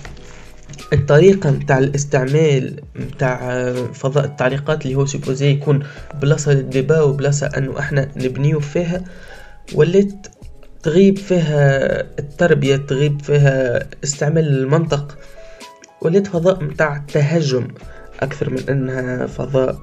الطريقة 0.92 1.50
متاع 1.50 1.78
الاستعمال 1.78 2.80
متاع 2.96 3.72
فضاء 3.72 4.24
التعليقات 4.24 4.84
اللي 4.84 4.94
هو 4.94 5.06
سيبوزي 5.06 5.50
يكون 5.50 5.86
بلاصة 6.22 6.52
للديبا 6.52 7.00
وبلاصة 7.00 7.46
أنه 7.46 7.78
إحنا 7.78 8.08
نبنيو 8.16 8.60
فيها 8.60 9.04
ولات 9.74 10.26
تغيب 10.82 11.18
فيها 11.18 12.00
التربية 12.18 12.76
تغيب 12.76 13.22
فيها 13.22 13.86
استعمال 14.04 14.48
المنطق 14.48 15.18
ولات 16.02 16.26
فضاء 16.26 16.64
متاع 16.64 17.04
تهجم. 17.12 17.68
أكثر 18.22 18.50
من 18.50 18.68
أنها 18.68 19.26
فضاء 19.26 19.76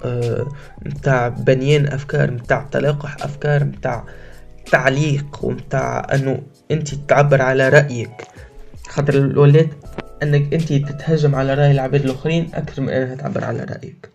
متاع 0.86 1.28
بنيان 1.28 1.88
أفكار 1.88 2.32
متاع 2.32 2.68
تلاقح 2.72 3.24
أفكار 3.24 3.64
متاع 3.64 4.04
تعليق 4.72 5.40
ومتاع 5.46 6.08
أنه 6.14 6.42
أنت 6.72 6.96
تعبر 6.96 7.42
على 7.42 7.70
رأيك. 7.70 8.28
خاطر 8.88 9.14
الولاد 9.14 9.70
أنك 10.24 10.54
أنت 10.54 10.74
تتهجم 10.74 11.36
على 11.36 11.54
رأي 11.54 11.72
العباد 11.72 12.06
الآخرين 12.06 12.50
أكثر 12.54 12.82
من 12.82 12.90
أنها 12.90 13.16
تعبر 13.16 13.44
على 13.44 13.64
رأيك. 13.64 14.11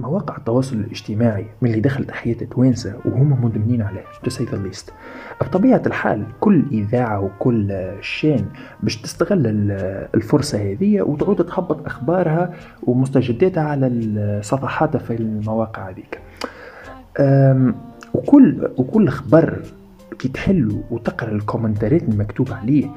مواقع 0.00 0.36
التواصل 0.36 0.76
الاجتماعي 0.76 1.46
من 1.62 1.70
اللي 1.70 1.80
دخلت 1.80 2.10
حياة 2.10 2.34
توانسة 2.50 2.94
وهم 3.04 3.44
مدمنين 3.44 3.82
عليه 3.82 4.04
to 4.26 4.30
say 4.30 4.42
the 4.42 4.56
least 4.70 4.90
بطبيعة 5.40 5.82
الحال 5.86 6.26
كل 6.40 6.64
إذاعة 6.72 7.20
وكل 7.20 7.90
شين 8.00 8.46
باش 8.82 8.96
تستغل 8.96 9.42
الفرصة 10.14 10.58
هذه 10.58 11.02
وتعود 11.02 11.46
تهبط 11.46 11.86
أخبارها 11.86 12.54
ومستجداتها 12.82 13.62
على 13.62 14.40
صفحاتها 14.42 14.98
في 14.98 15.14
المواقع 15.14 15.90
هذيك. 15.90 16.20
وكل 18.14 18.68
وكل 18.76 19.08
خبر 19.08 19.62
كي 20.18 20.28
تحل 20.28 20.82
وتقرأ 20.90 21.30
الكومنتارات 21.32 22.02
المكتوب 22.02 22.52
عليه 22.52 22.90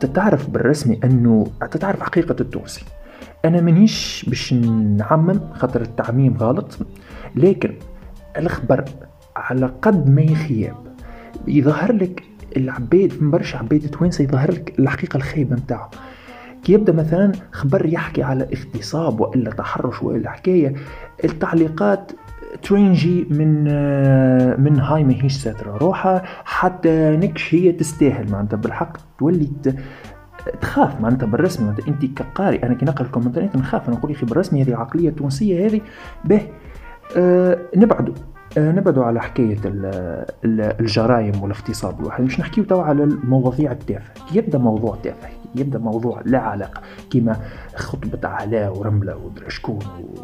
تتعرف 0.00 0.50
بالرسمي 0.50 1.00
انه 1.04 1.46
تتعرف 1.70 2.02
حقيقة 2.02 2.36
التونسي. 2.40 2.84
أنا 3.44 3.60
مانيش 3.60 4.24
باش 4.28 4.52
نعمم 4.98 5.40
خاطر 5.52 5.80
التعميم 5.80 6.36
غلط 6.36 6.78
لكن 7.34 7.74
الخبر 8.38 8.84
على 9.36 9.72
قد 9.82 10.10
ما 10.10 10.22
يخيب 10.22 10.74
يظهر 11.48 11.92
لك 11.92 12.22
العباد 12.56 13.12
من 13.20 13.30
برشا 13.30 13.58
عباد 13.58 13.80
توانسه 13.80 14.24
يظهر 14.24 14.50
لك 14.50 14.74
الحقيقة 14.78 15.16
الخايبة 15.16 15.56
نتاعو 15.56 15.88
كي 16.64 16.72
يبدأ 16.72 16.92
مثلا 16.92 17.32
خبر 17.52 17.86
يحكي 17.86 18.22
على 18.22 18.44
اغتصاب 18.44 19.20
وإلا 19.20 19.50
تحرش 19.50 20.02
وإلا 20.02 20.30
حكاية 20.30 20.74
التعليقات 21.24 22.12
ترينجي 22.62 23.26
من 23.30 23.64
من 24.64 24.80
هاي 24.80 25.04
ماهيش 25.04 25.32
ساترة 25.36 25.76
روحها 25.76 26.22
حتى 26.44 27.16
نكش 27.16 27.54
هي 27.54 27.72
تستاهل 27.72 28.30
معناتها. 28.30 28.56
بالحق 28.56 28.96
تولي 29.18 29.50
تخاف 30.60 31.00
معناتها 31.00 31.26
بالرسمي 31.26 31.66
معناتها 31.66 31.88
انت 31.88 32.04
كقارئ 32.18 32.66
أنا 32.66 32.74
كي 32.74 32.84
نقرأ 32.84 33.06
الكومنتات 33.06 33.56
نخاف 33.56 33.88
أنا 33.88 33.96
نقول 33.96 34.10
يا 34.10 34.16
أخي 34.16 34.26
بالرسمي 34.26 34.62
هذه 34.62 34.68
العقلية 34.68 35.08
التونسية 35.08 35.66
هذه. 35.66 35.80
به. 36.24 36.40
آه 37.16 37.58
نبعدوا 37.76 38.14
آه 38.58 38.72
نبعدوا 38.72 39.04
على 39.04 39.20
حكاية 39.20 39.58
الجرائم 40.80 41.42
والاغتصاب 41.42 42.00
الواحد. 42.00 42.24
مش 42.24 42.40
نحكيو 42.40 42.64
توا 42.64 42.82
على 42.82 43.04
المواضيع 43.04 43.72
التافهة. 43.72 44.14
يبدأ 44.32 44.58
موضوع 44.58 44.98
تافه 45.02 45.28
يبدأ 45.54 45.78
موضوع 45.78 46.22
لا 46.24 46.38
علاقة 46.38 46.80
كيما 47.10 47.36
خطبة 47.76 48.28
علاء 48.28 48.78
ورملة 48.78 49.16
ودرا 49.16 49.48
شكون 49.48 49.78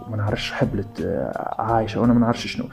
وما 0.06 0.16
نعرفش 0.16 0.52
حبلت 0.52 1.00
آه، 1.00 1.62
عايشة 1.62 2.00
وأنا 2.00 2.12
ما 2.12 2.20
نعرفش 2.20 2.46
شنو. 2.46 2.64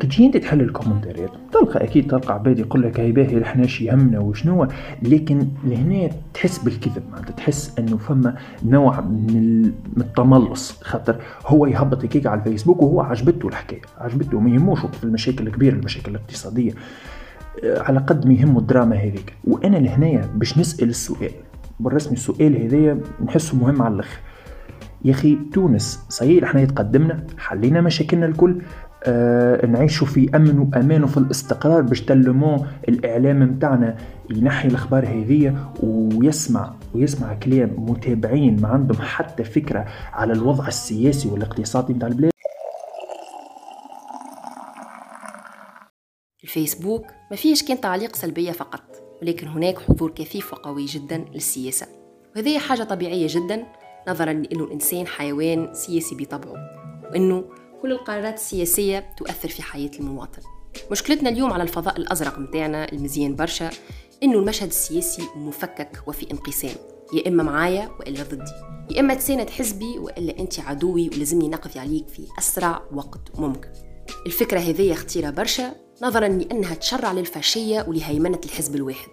كي 0.00 0.06
تجي 0.06 0.26
انت 0.26 0.36
تحل 0.36 0.60
الكومنتاريات. 0.60 1.30
تلقى 1.52 1.84
أكيد 1.84 2.10
تلقى 2.10 2.34
عباد 2.34 2.58
يقول 2.58 2.82
لك 2.82 3.00
هاي 3.00 3.12
باهي 3.12 3.42
إحنا 3.42 3.66
شي 3.66 3.84
يهمنا 3.84 4.18
وشنو؟ 4.18 4.66
لكن 5.02 5.48
لهنا 5.64 6.10
تحس 6.34 6.58
بالكذب 6.58 7.02
معناتها 7.12 7.32
تحس 7.32 7.78
إنه 7.78 7.96
فما 7.96 8.36
نوع 8.64 9.00
من 9.00 9.72
التملص. 9.96 10.82
خاطر 10.82 11.16
هو 11.46 11.66
يهبط 11.66 12.16
هيك 12.16 12.26
على 12.26 12.40
الفيسبوك 12.40 12.82
وهو 12.82 13.00
عجبته 13.00 13.48
الحكاية 13.48 13.80
عجبته 13.98 14.40
ما 14.40 14.50
يهموش 14.50 14.78
في 14.80 15.04
المشاكل 15.04 15.46
الكبيرة 15.46 15.74
المشاكل 15.74 16.10
الاقتصادية. 16.10 16.72
آه، 17.64 17.82
على 17.82 17.98
قد 17.98 18.26
ما 18.26 18.34
يهمه 18.34 18.58
الدراما 18.58 18.96
هذيك. 18.96 19.34
وأنا 19.44 19.76
لهنايا 19.76 20.30
باش 20.34 20.58
نسأل 20.58 20.88
السؤال 20.88 21.30
بالرسمي 21.80 22.12
السؤال 22.12 22.62
هذايا 22.62 23.00
نحسه 23.24 23.56
مهم 23.56 23.82
على 23.82 23.94
الآخر 23.94 24.18
يا 25.04 25.10
أخي 25.10 25.38
تونس 25.52 26.04
صحيح 26.08 26.44
إحنا 26.44 26.60
يتقدمنا 26.60 27.24
حلينا 27.38 27.80
مشاكلنا 27.80 28.26
الكل 28.26 28.62
آه 29.04 29.66
نعيشوا 29.66 30.06
في 30.06 30.36
أمن 30.36 30.58
وأمان 30.58 31.04
وفي 31.04 31.16
الاستقرار 31.16 31.80
باش 31.80 32.00
تلمو 32.00 32.66
الإعلام 32.88 33.42
متاعنا 33.42 33.96
ينحي 34.30 34.68
الأخبار 34.68 35.06
هذه 35.06 35.56
ويسمع 35.82 36.74
ويسمع 36.94 37.34
كلام 37.34 37.70
متابعين 37.78 38.60
ما 38.60 38.68
عندهم 38.68 39.02
حتى 39.02 39.44
فكرة 39.44 39.86
على 40.12 40.32
الوضع 40.32 40.68
السياسي 40.68 41.28
والاقتصادي 41.28 41.94
متاع 41.94 42.08
البلاد. 42.08 42.30
الفيسبوك 46.44 47.06
ما 47.30 47.36
فيهش 47.36 47.62
كان 47.62 47.80
تعليق 47.80 48.16
سلبية 48.16 48.52
فقط 48.52 48.82
ولكن 49.22 49.48
هناك 49.48 49.78
حضور 49.78 50.10
كثيف 50.10 50.52
وقوي 50.52 50.84
جدا 50.84 51.24
للسياسة. 51.34 51.86
وهذه 52.36 52.58
حاجة 52.58 52.82
طبيعية 52.82 53.26
جدا 53.30 53.62
نظرا 54.08 54.32
لأنه 54.32 54.64
الإنسان 54.64 55.06
حيوان 55.06 55.74
سياسي 55.74 56.16
بطبعه 56.16 56.54
وأنه 57.10 57.44
كل 57.82 57.92
القرارات 57.92 58.34
السياسية 58.34 59.14
تؤثر 59.16 59.48
في 59.48 59.62
حياة 59.62 59.90
المواطن. 60.00 60.42
مشكلتنا 60.90 61.30
اليوم 61.30 61.52
على 61.52 61.62
الفضاء 61.62 61.96
الأزرق 61.96 62.38
متاعنا 62.38 62.92
المزيان 62.92 63.36
برشا 63.36 63.70
إنه 64.22 64.38
المشهد 64.38 64.68
السياسي 64.68 65.28
مفكك 65.36 66.02
وفي 66.06 66.30
انقسام 66.30 66.76
يا 67.12 67.28
إما 67.28 67.42
معايا 67.42 67.90
وإلا 68.00 68.22
ضدي. 68.22 68.52
يا 68.90 69.00
إما 69.00 69.14
تساند 69.14 69.50
حزبي 69.50 69.98
وإلا 69.98 70.38
أنت 70.38 70.60
عدوي 70.60 71.10
ولازمني 71.14 71.48
نقضي 71.48 71.80
عليك 71.80 72.08
في 72.08 72.26
أسرع 72.38 72.82
وقت 72.92 73.20
ممكن. 73.38 73.68
الفكرة 74.26 74.58
هذه 74.58 74.94
خطيرة 74.94 75.30
برشا 75.30 75.74
نظرا 76.02 76.28
لأنها 76.28 76.74
تشرع 76.74 77.12
للفاشية 77.12 77.84
ولهيمنة 77.88 78.40
الحزب 78.44 78.74
الواحد. 78.74 79.10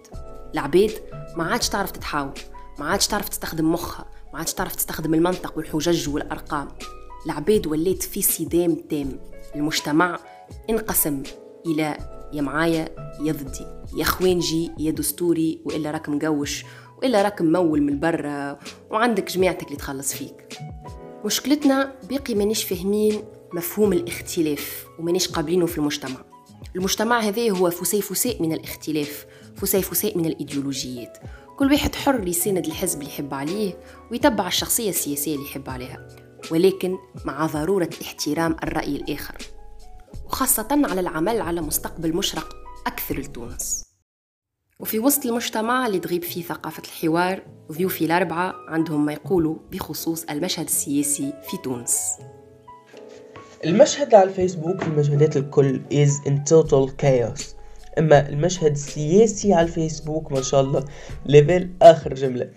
العباد 0.54 0.92
ما 1.38 1.44
عادش 1.44 1.70
تعرف 1.70 1.92
تتحاور 1.92 2.34
ما 2.80 2.86
عادش 2.86 3.08
تعرف 3.08 3.30
تستخدم 3.30 3.72
مخها 3.72 4.06
ما 4.34 4.40
عادش 4.40 4.54
تعرف 4.54 4.76
تستخدم 4.76 5.14
المنطق 5.14 5.58
والحجج 5.58 6.10
والأرقام. 6.10 6.68
العباد 7.28 7.68
وليت 7.68 8.04
في 8.04 8.22
صدام 8.22 8.76
تام. 8.76 9.20
المجتمع 9.56 10.20
انقسم 10.70 11.24
إلى 11.66 11.98
يا 12.34 12.42
معايا 12.42 12.90
يا 13.24 13.32
ضدي 13.32 13.66
يا 13.98 14.04
خوانجي 14.04 14.72
يا 14.78 14.92
دستوري 14.92 15.62
وإلا 15.66 15.92
راك 15.92 16.10
مقوش 16.10 16.66
وإلا 16.98 17.22
راك 17.22 17.42
مول 17.42 17.82
من 17.82 18.00
برا 18.00 18.60
وعندك 18.92 19.32
جماعتك 19.32 19.66
اللي 19.68 19.76
تخلص 19.76 20.14
فيك. 20.14 20.58
مشكلتنا 21.26 21.96
باقي 22.10 22.36
مانيش 22.36 22.64
فاهمين 22.64 23.22
مفهوم 23.54 23.94
الاختلاف 23.94 24.86
ومانيش 25.00 25.28
قابلينه 25.28 25.66
في 25.66 25.78
المجتمع. 25.78 26.26
المجتمع 26.76 27.20
هذا 27.20 27.50
هو 27.50 27.70
فسي 27.70 28.02
فساء 28.02 28.42
من 28.42 28.54
الاختلاف 28.54 29.26
فسي 29.56 29.82
فساء 29.82 30.18
من 30.18 30.26
الإيديولوجيات. 30.26 31.18
كل 31.58 31.72
واحد 31.72 31.96
حر 31.96 32.28
يساند 32.28 32.66
الحزب 32.66 33.00
اللي 33.02 33.12
يحب 33.12 33.34
عليه 33.34 33.80
ويتبع 34.12 34.48
الشخصية 34.48 34.90
السياسية 34.90 35.36
اللي 35.36 35.46
يحب 35.46 35.70
عليها. 35.70 36.27
ولكن 36.52 36.98
مع 37.26 37.46
ضرورة 37.46 37.90
احترام 38.02 38.56
الرأي 38.64 38.96
الآخر 38.96 39.38
وخاصة 40.26 40.68
على 40.72 41.00
العمل 41.02 41.42
على 41.42 41.62
مستقبل 41.62 42.16
مشرق 42.16 42.56
أكثر 42.88 43.20
لتونس. 43.20 43.84
وفي 44.80 45.00
وسط 45.00 45.26
المجتمع 45.26 45.88
اللي 45.88 46.00
تغيب 46.00 46.24
فيه 46.24 46.44
ثقافة 46.44 46.84
الحوار 46.84 47.42
ضيوفي 47.72 48.06
الأربعة 48.06 48.56
عندهم 48.68 49.06
ما 49.06 49.14
يقولوا 49.14 49.56
بخصوص 49.72 50.24
المشهد 50.24 50.66
السياسي 50.66 51.34
في 51.50 51.58
تونس. 51.58 52.00
المشهد 53.66 54.16
على 54.16 54.30
الفيسبوك 54.30 54.82
في 54.82 54.88
المشهدات 54.88 55.38
الكل 55.38 55.82
is 55.92 56.28
in 56.28 56.34
total 56.34 56.92
chaos. 57.04 57.42
أما 57.98 58.30
المشهد 58.30 58.72
السياسي 58.72 59.54
على 59.54 59.68
الفيسبوك 59.68 60.32
ما 60.32 60.42
شاء 60.42 60.62
الله 60.62 60.86
level 61.26 61.70
آخر 61.82 62.14
جملة. 62.14 62.52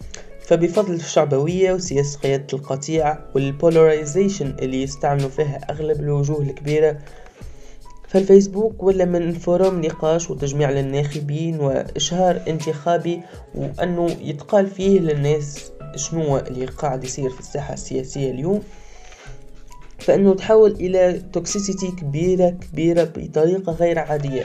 فبفضل 0.51 0.95
الشعبوية 0.95 1.73
وسياسة 1.73 2.19
قيادة 2.19 2.47
القطيع 2.53 3.19
وال 3.35 3.52
polarization 3.52 4.57
اللي 4.63 4.83
يستعملوا 4.83 5.29
فيها 5.29 5.61
أغلب 5.71 6.01
الوجوه 6.01 6.43
الكبيرة 6.43 6.99
فالفيسبوك 8.09 8.83
ولا 8.83 9.05
من 9.05 9.33
forum 9.33 9.81
نقاش 9.81 10.31
وتجميع 10.31 10.71
للناخبين 10.71 11.61
وإشهار 11.61 12.43
انتخابي 12.49 13.21
وأنه 13.55 14.11
يتقال 14.21 14.67
فيه 14.67 15.01
للناس 15.01 15.71
شنو 15.97 16.39
اللي 16.39 16.67
قاعد 16.67 17.05
يصير 17.05 17.31
في 17.31 17.41
الساحة 17.41 17.75
السياسية 17.75 18.31
اليوم. 18.31 18.63
فإنه 19.99 20.35
تحول 20.35 20.71
إلى 20.71 21.23
toxicity 21.33 21.91
كبيرة 21.91 22.51
كبيرة 22.51 23.13
بطريقة 23.17 23.73
غير 23.73 23.99
عادية. 23.99 24.45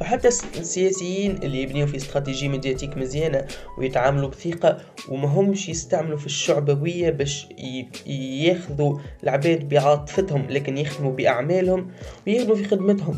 فحتى 0.00 0.28
السياسيين 0.28 1.36
اللي 1.42 1.62
يبنيو 1.62 1.86
في 1.86 1.96
استراتيجية 1.96 2.48
médiatique 2.48 2.96
مزيانة 2.96 3.46
ويتعاملوا 3.78 4.28
بثقة 4.28 4.78
وما 5.08 5.28
همش 5.28 5.68
يستعملوا 5.68 6.18
في 6.18 6.26
الشعبوية 6.26 7.10
باش 7.10 7.48
ياخذوا 8.06 8.98
العباد 9.22 9.68
بعاطفتهم 9.68 10.46
لكن 10.50 10.78
يخدموا 10.78 11.12
بأعمالهم 11.12 11.90
ويخدموا 12.26 12.56
في 12.56 12.64
خدمتهم. 12.64 13.16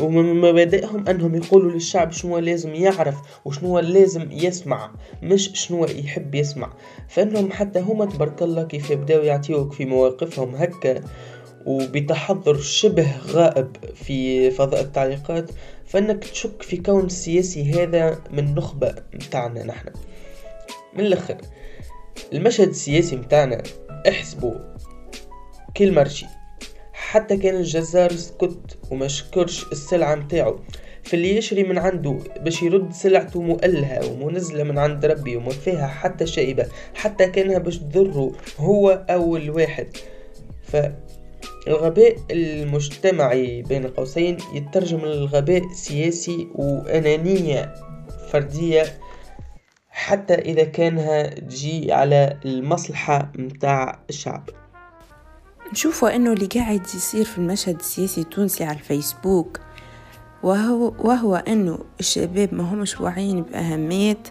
ومن 0.00 0.34
مبادئهم 0.34 1.08
أنهم 1.08 1.34
يقولوا 1.34 1.72
للشعب 1.72 2.12
شنو 2.12 2.38
لازم 2.38 2.74
يعرف 2.74 3.16
وشنو 3.44 3.78
لازم 3.78 4.28
يسمع 4.32 4.90
مش 5.22 5.50
شنو 5.54 5.84
يحب 5.84 6.34
يسمع. 6.34 6.72
فإنهم 7.08 7.52
حتى 7.52 7.80
هما 7.80 8.06
تبارك 8.06 8.42
الله 8.42 8.62
كيف 8.62 8.90
يبداو 8.90 9.22
يعطيوك 9.22 9.72
في 9.72 9.84
مواقفهم 9.84 10.54
هكا 10.54 11.00
وبتحضر 11.68 12.56
شبه 12.60 13.16
غائب 13.26 13.76
في 13.94 14.50
فضاء 14.50 14.80
التعليقات 14.80 15.50
فإنك 15.86 16.24
تشك 16.24 16.62
في 16.62 16.76
كون 16.76 17.04
السياسي 17.04 17.72
هذا 17.72 18.18
من 18.30 18.54
نخبة 18.54 18.94
متاعنا 19.14 19.64
نحن. 19.64 19.88
من 20.94 21.00
الآخر 21.00 21.36
المشهد 22.32 22.68
السياسي 22.68 23.16
متاعنا 23.16 23.62
احسبوا 24.08 24.54
كل 25.76 25.94
مرشي. 25.94 26.26
حتى 26.92 27.36
كان 27.36 27.56
الجزار 27.56 28.12
سكت 28.12 28.78
وما 28.90 29.08
شكرش 29.08 29.66
السلعة 29.72 30.14
متاعو. 30.14 30.60
فاللي 31.02 31.36
يشري 31.36 31.62
من 31.62 31.78
عنده 31.78 32.18
باش 32.40 32.62
يرد 32.62 32.92
سلعته 32.92 33.42
مؤلهة 33.42 34.12
ومنزلة 34.12 34.62
من 34.62 34.78
عند 34.78 35.04
ربي 35.04 35.36
وما 35.36 35.50
فيها 35.50 35.86
حتى 35.86 36.26
شائبة 36.26 36.66
حتى 36.94 37.26
كانها 37.26 37.58
باش 37.58 37.78
تضره 37.78 38.32
هو 38.58 39.04
أول 39.10 39.50
واحد. 39.50 39.88
فالغباء 41.68 42.16
المجتمعي 42.30 43.62
بين 43.62 43.86
قوسين 43.86 44.36
يترجم 44.54 44.98
للغباء 44.98 45.72
سياسي 45.72 46.48
وأنانية 46.54 47.74
فردية 48.32 48.84
حتى 49.90 50.34
إذا 50.34 50.64
كانها 50.64 51.26
تجي 51.26 51.92
على 51.92 52.38
المصلحة 52.44 53.32
متاع 53.38 54.00
الشعب. 54.10 54.50
نشوفوا 55.72 56.16
إنه 56.16 56.32
اللي 56.32 56.46
قاعد 56.46 56.80
يصير 56.80 57.24
في 57.24 57.38
المشهد 57.38 57.78
السياسي 57.78 58.20
التونسي 58.20 58.64
على 58.64 58.78
الفيسبوك 58.78 59.60
وهو, 60.42 60.92
وهو 60.98 61.36
إنه 61.36 61.78
الشباب 62.00 62.54
ما 62.54 62.74
همش 62.74 63.00
واعيين 63.00 63.42
بأهمية 63.42 64.22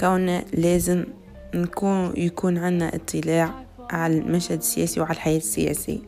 كون 0.00 0.38
لازم 0.52 1.04
نكون 1.54 2.12
يكون 2.16 2.58
عنا 2.58 2.94
اطلاع 2.94 3.64
على 3.90 4.18
المشهد 4.18 4.58
السياسي 4.58 5.00
وعلى 5.00 5.12
الحياة 5.12 5.36
السياسية. 5.36 5.98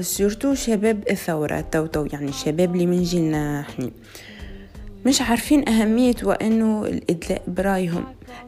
surtout 0.00 0.54
شباب 0.54 1.04
الثورة 1.10 1.60
تو 1.60 1.86
تو 1.86 2.06
يعني 2.12 2.28
الشباب 2.28 2.74
اللي 2.74 2.86
من 2.86 3.02
جيلنا 3.02 3.60
إحنا 3.60 3.90
مش 5.06 5.22
عارفين 5.22 5.68
أهمية 5.68 6.14
وأنه 6.22 6.84
الإدلاء 6.86 7.42
برأيهم 7.48 8.04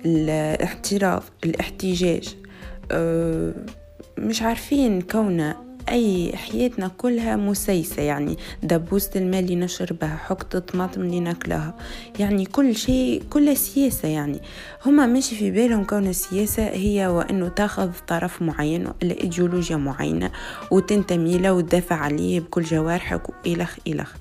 الاعتراض 0.06 1.22
الاحتجاج. 1.44 2.36
أه 2.92 3.52
مش 4.18 4.42
عارفين 4.42 5.00
كونه 5.02 5.65
أي 5.88 6.32
حياتنا 6.36 6.88
كلها 6.98 7.36
مسيسة 7.36 8.02
يعني. 8.02 8.36
دبوسة 8.62 9.10
الماء 9.16 9.40
اللي 9.40 9.56
نشربها 9.56 10.16
حقة 10.16 10.58
طماطم 10.58 11.00
اللي 11.00 11.20
ناكلها. 11.20 11.74
يعني 12.18 12.44
كل 12.44 12.76
شيء 12.76 13.22
كل 13.30 13.56
سياسة 13.56 14.08
يعني. 14.08 14.40
هما 14.86 15.06
ماشي 15.06 15.36
في 15.36 15.50
بالهم 15.50 15.84
كون 15.84 16.06
السياسة 16.06 16.62
هي 16.62 17.06
وأنه 17.06 17.48
تاخذ 17.48 17.90
طرف 18.08 18.42
معين 18.42 18.86
ولا 18.86 19.20
إيديولوجيا 19.20 19.76
معينة 19.76 20.30
وتنتمي 20.70 21.38
له 21.38 21.52
وتدافع 21.52 21.96
عليه 21.96 22.40
بكل 22.40 22.62
جوارحك 22.62 23.22
وإلخ 23.28 23.76
إلخ. 23.86 24.12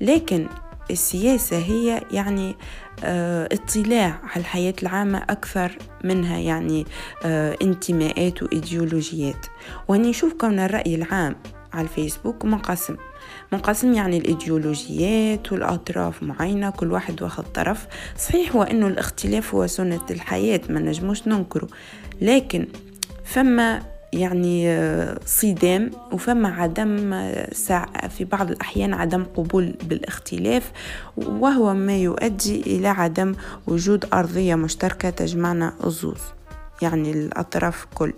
لكن 0.00 0.46
السياسة 0.90 1.58
هي 1.58 2.02
يعني 2.12 2.56
اطلاع 3.04 4.20
على 4.22 4.40
الحياة 4.40 4.74
العامة 4.82 5.18
أكثر 5.18 5.78
منها 6.04 6.38
يعني 6.38 6.86
آه 7.24 7.56
انتماءات 7.62 8.42
وإيديولوجيات. 8.42 9.46
وهني 9.88 10.10
نشوف 10.10 10.32
كون 10.32 10.58
الرأي 10.58 10.94
العام 10.94 11.36
على 11.72 11.84
الفيسبوك 11.84 12.44
منقسم. 12.44 12.96
منقسم 13.52 13.92
يعني 13.92 14.18
الإيديولوجيات 14.18 15.52
والأطراف 15.52 16.22
معينة 16.22 16.70
كل 16.70 16.92
واحد 16.92 17.22
واخد 17.22 17.44
طرف. 17.44 17.86
صحيح 18.18 18.56
هو 18.56 18.62
أنه 18.62 18.86
الاختلاف 18.86 19.54
هو 19.54 19.66
سنة 19.66 20.06
الحياة 20.10 20.60
ما 20.68 20.80
نجموش 20.80 21.28
ننكره. 21.28 21.68
لكن 22.20 22.66
فما 23.24 23.95
يعني 24.16 24.78
صدام 25.24 25.90
وفما 26.12 26.48
عدم 26.48 26.96
في 28.08 28.24
بعض 28.32 28.50
الأحيان 28.50 28.94
عدم 28.94 29.24
قبول 29.24 29.74
بالاختلاف 29.88 30.72
وهو 31.16 31.74
ما 31.74 31.96
يؤدي 31.96 32.60
إلى 32.60 32.88
عدم 32.88 33.34
وجود 33.66 34.04
أرضية 34.12 34.54
مشتركة 34.54 35.10
تجمعنا 35.10 35.72
الزوز 35.84 36.20
يعني 36.82 37.10
الأطراف 37.10 37.86
كل. 37.94 38.12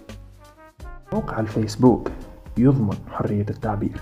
موقع 1.13 1.41
الفيسبوك 1.41 2.11
يضمن 2.57 2.97
حرية 3.11 3.47
التعبير. 3.51 4.01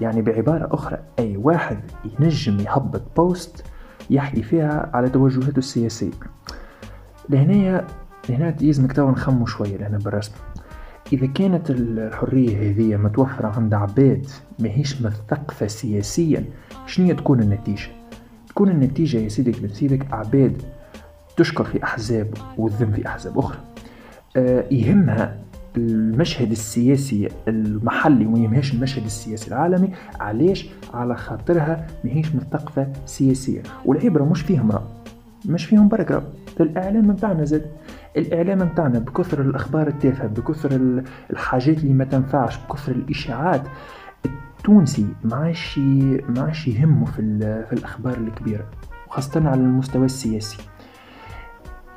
يعني 0.00 0.22
بعبارة 0.22 0.74
أخرى 0.74 0.98
أي 1.18 1.36
واحد 1.36 1.80
ينجم 2.20 2.60
يهبط 2.60 3.02
post 3.16 3.64
يحكي 4.10 4.42
فيها 4.42 4.90
على 4.94 5.08
توجهاته 5.08 5.58
السياسية. 5.58 6.10
لهنا 7.28 7.86
لهنا 8.28 8.56
يلزمك 8.60 8.92
تو 8.92 9.10
نخمو 9.10 9.46
شوية 9.46 9.76
لهنا 9.76 9.98
بالرسم. 9.98 10.32
إذا 11.12 11.26
كانت 11.26 11.70
الحرية 11.70 12.70
هذه 12.70 12.96
متوفرة 12.96 13.48
عند 13.48 13.74
عباد 13.74 14.26
ماهيش 14.58 15.02
مثقفة 15.02 15.66
سياسيا 15.66 16.44
شنو 16.86 17.14
تكون 17.14 17.40
النتيجة؟ 17.40 17.88
تكون 18.48 18.68
النتيجة 18.68 19.18
يا 19.18 19.28
سيدك 19.28 19.60
بن 19.60 19.68
سيدك 19.68 20.12
عباد 20.12 20.62
تشكر 21.36 21.64
في 21.64 21.84
أحزاب 21.84 22.34
وتذم 22.58 22.92
في 22.92 23.06
أحزاب 23.06 23.38
أخرى. 23.38 23.58
أه 24.36 24.64
يهمها 24.70 25.38
المشهد 25.76 26.50
السياسي 26.50 27.28
المحلي 27.48 28.26
وما 28.26 28.60
المشهد 28.74 29.04
السياسي 29.04 29.48
العالمي. 29.48 29.90
علاش؟ 30.20 30.68
على 30.94 31.16
خاطرها 31.16 31.86
ماهيش 32.04 32.34
مثقفة 32.34 32.92
سياسيا. 33.06 33.62
والعبرة 33.84 34.24
مش 34.24 34.42
فيهم 34.42 34.72
رأي 34.72 34.84
مش 35.46 35.64
فيهم 35.64 35.88
بركة. 35.88 36.22
في 36.56 36.62
الإعلام 36.62 37.08
متاعنا 37.08 37.44
زاد. 37.44 37.66
الإعلام 38.16 38.58
متاعنا 38.58 38.98
بكثر 38.98 39.40
الأخبار 39.40 39.88
التافهة 39.88 40.26
بكثر 40.26 41.02
الحاجات 41.30 41.78
اللي 41.78 41.94
ما 41.94 42.04
تنفعش 42.04 42.58
بكثر 42.58 42.92
الإشاعات 42.92 43.62
التونسي 44.58 45.06
ما 45.24 45.36
عادش 45.36 45.78
ما 46.28 46.42
عادش 46.42 46.68
يهمه 46.68 47.04
في, 47.04 47.38
في 47.66 47.72
الأخبار 47.72 48.16
الكبيرة 48.18 48.64
وخاصة 49.08 49.48
على 49.48 49.60
المستوى 49.60 50.04
السياسي. 50.04 50.58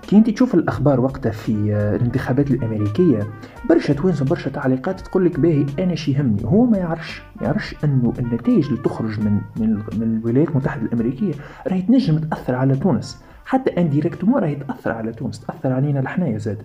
كي 0.07 0.17
انت 0.17 0.29
تشوف 0.29 0.55
الأخبار 0.55 0.99
وقتها 0.99 1.31
في 1.31 1.51
الانتخابات 1.95 2.51
الأمريكية 2.51 3.27
برشا 3.69 3.93
توانسه 3.93 4.25
برشا 4.25 4.49
تعليقات 4.49 5.01
تقول 5.01 5.25
لك 5.25 5.39
باهي 5.39 5.65
أنا 5.79 5.95
شي 5.95 6.11
يهمني. 6.11 6.45
هو 6.45 6.65
ما 6.65 6.77
يعرفش 6.77 7.21
ما 7.35 7.47
يعرفش 7.47 7.75
إنه 7.83 8.13
النتائج 8.19 8.65
اللي 8.65 8.81
تخرج 8.81 9.19
من, 9.19 9.41
من 9.57 9.81
الولايات 10.03 10.49
المتحدة 10.49 10.81
الأمريكية 10.81 11.33
راهي 11.67 11.81
تنجم 11.81 12.17
تأثر 12.17 12.55
على 12.55 12.75
تونس. 12.75 13.23
حتى 13.45 13.81
indirectement 13.81 14.41
راهي 14.41 14.55
تأثر 14.55 14.91
على 14.91 15.11
تونس 15.11 15.39
تأثر 15.39 15.73
علينا 15.73 15.99
لحنايا 15.99 16.37
زاد. 16.37 16.61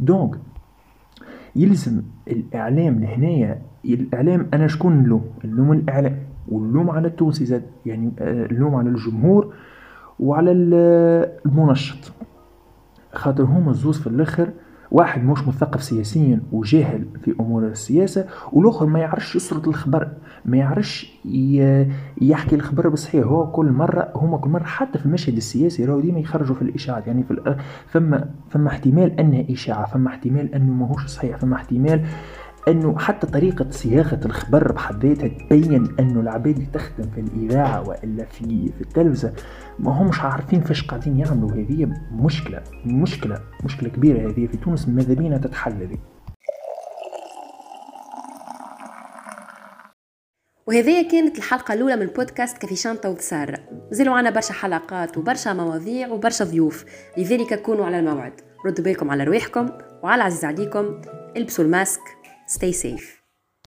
donc 0.00 0.38
يلزم 1.56 2.02
الإعلام 2.28 3.00
لهنايا 3.00 3.62
الإعلام 3.84 4.48
أنا 4.54 4.66
شكون 4.66 4.92
نلوم؟ 4.92 5.24
نلوم 5.44 5.72
الإعلام 5.72 6.18
واللوم 6.48 6.90
على 6.90 7.08
التونسي 7.08 7.44
زاد. 7.44 7.62
يعني 7.86 8.12
اللوم 8.20 8.74
على 8.74 8.88
الجمهور 8.88 9.54
وعلى 10.20 10.52
المنشط. 10.52 12.12
خاطر 13.12 13.44
هما 13.44 13.70
الزوز 13.70 14.00
في 14.00 14.06
الآخر 14.06 14.50
واحد 14.90 15.24
مش 15.24 15.48
مثقف 15.48 15.82
سياسيا 15.82 16.40
وجاهل 16.52 17.06
في 17.24 17.34
أمور 17.40 17.66
السياسة 17.66 18.26
والآخر 18.52 18.86
ما 18.86 18.98
يعرفش 18.98 19.36
يسرد 19.36 19.68
الخبر 19.68 20.08
ما 20.44 20.56
يعرفش 20.56 21.18
يحكي 22.20 22.54
الخبر 22.54 22.88
بصحيح. 22.88 23.26
هو 23.26 23.50
كل 23.50 23.66
مرة 23.72 24.12
هما 24.16 24.38
كل 24.38 24.50
مرة 24.50 24.64
حتى 24.64 24.98
في 24.98 25.06
المشهد 25.06 25.36
السياسي 25.36 25.84
راهو 25.84 26.00
ديما 26.00 26.20
يخرجوا 26.20 26.54
في 26.54 26.62
الإشاعات. 26.62 27.06
يعني 27.06 27.22
في 27.22 27.56
فما 27.86 28.30
فما 28.50 28.68
احتمال 28.68 29.20
أنها 29.20 29.44
إشاعة 29.50 29.86
فما 29.86 30.08
احتمال 30.08 30.54
أنه 30.54 30.72
ماهوش 30.72 31.06
صحيح 31.06 31.36
فما 31.36 31.56
احتمال 31.56 32.04
إنه 32.68 32.98
حتى 32.98 33.26
طريقة 33.26 33.70
صياغة 33.70 34.20
الخبر 34.24 34.72
بحد 34.72 35.06
ذاتها 35.06 35.28
تبين 35.28 35.94
إنه 36.00 36.20
العباد 36.20 36.54
اللي 36.54 36.66
تخدم 36.66 37.10
في 37.10 37.20
الإذاعة 37.20 37.88
وإلا 37.88 38.24
في 38.24 38.72
في 38.76 38.80
التلفزة 38.80 39.32
ما 39.78 40.02
همش 40.02 40.20
عارفين 40.20 40.60
فاش 40.60 40.86
قاعدين 40.86 41.18
يعملوا. 41.18 41.50
هذه 41.50 41.88
مشكلة 42.12 42.62
مشكلة 42.84 43.40
مشكلة 43.64 43.88
كبيرة 43.88 44.30
هذه 44.30 44.46
في 44.46 44.56
تونس. 44.56 44.88
ماذا 44.88 45.14
بينا 45.14 45.38
تتحل 45.38 45.72
هذه 45.72 45.98
وهذه 50.66 51.08
كانت 51.10 51.38
الحلقة 51.38 51.74
الأولى 51.74 51.96
من 51.96 52.06
بودكاست 52.06 52.58
كافي 52.58 52.76
شانتا 52.76 53.08
وتسارة 53.08 53.58
زالوا 53.90 54.14
عنا 54.14 54.30
برشا 54.30 54.52
حلقات 54.52 55.18
وبرشا 55.18 55.52
مواضيع 55.52 56.08
وبرشا 56.08 56.44
ضيوف. 56.44 56.84
لذلك 57.18 57.62
كونوا 57.62 57.86
على 57.86 57.98
الموعد. 57.98 58.32
ردوا 58.66 58.84
بالكم 58.84 59.10
على 59.10 59.24
رواحكم 59.24 59.68
وعلى 60.02 60.22
عزيز 60.22 60.44
عليكم. 60.44 61.00
البسوا 61.36 61.64
الماسك. 61.64 62.00
Stay 62.48 62.72
safe 62.72 63.17